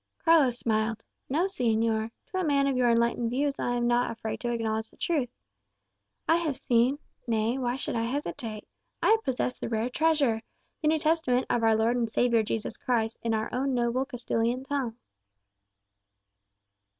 Carlos 0.17 0.57
smiled. 0.57 1.03
"No, 1.29 1.45
señor. 1.45 2.09
To 2.25 2.39
a 2.39 2.43
man 2.43 2.65
of 2.65 2.75
your 2.75 2.89
enlightened 2.89 3.29
views 3.29 3.59
I 3.59 3.75
am 3.75 3.85
not 3.85 4.09
afraid 4.09 4.39
to 4.39 4.49
acknowledge 4.51 4.89
the 4.89 4.97
truth. 4.97 5.29
I 6.27 6.37
have 6.37 6.57
seen 6.57 6.97
nay, 7.27 7.59
why 7.59 7.75
should 7.75 7.95
I 7.95 8.01
hesitate? 8.05 8.67
I 9.03 9.17
possess 9.23 9.61
a 9.61 9.69
rare 9.69 9.91
treasure 9.91 10.41
the 10.81 10.87
New 10.87 10.97
Testament 10.97 11.45
of 11.51 11.61
our 11.61 11.75
Lord 11.75 11.97
and 11.97 12.09
Saviour 12.09 12.41
Jesus 12.41 12.77
Christ 12.77 13.19
in 13.21 13.35
our 13.35 13.47
own 13.53 13.75
noble 13.75 14.05
Castilian 14.05 14.63
tongue." 14.65 14.97